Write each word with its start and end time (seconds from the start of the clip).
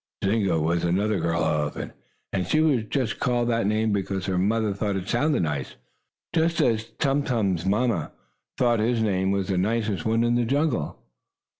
Zunga 0.23 0.59
was 0.59 0.83
another 0.83 1.19
girl 1.19 1.45
elephant, 1.45 1.91
and 2.33 2.47
she 2.47 2.59
was 2.59 2.85
just 2.85 3.19
called 3.19 3.49
that 3.49 3.67
name 3.67 3.91
because 3.91 4.25
her 4.25 4.39
mother 4.39 4.73
thought 4.73 4.95
it 4.95 5.07
sounded 5.07 5.43
nice 5.43 5.75
just 6.33 6.59
as 6.59 6.89
Tum 6.97 7.21
Tum's 7.21 7.67
mamma 7.67 8.11
thought 8.57 8.79
his 8.79 8.99
name 9.03 9.29
was 9.29 9.49
the 9.49 9.59
nicest 9.59 10.03
one 10.03 10.23
in 10.23 10.33
the 10.33 10.43
jungle. 10.45 10.99